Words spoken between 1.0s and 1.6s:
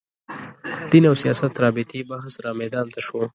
او سیاست